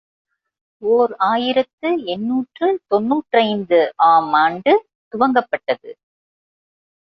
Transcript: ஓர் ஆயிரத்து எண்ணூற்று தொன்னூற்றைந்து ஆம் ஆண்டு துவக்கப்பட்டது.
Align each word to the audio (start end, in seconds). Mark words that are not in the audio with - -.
ஓர் 0.81 1.11
ஆயிரத்து 1.17 1.89
எண்ணூற்று 2.05 2.67
தொன்னூற்றைந்து 2.87 3.79
ஆம் 3.95 4.33
ஆண்டு 4.33 4.73
துவக்கப்பட்டது. 5.13 5.91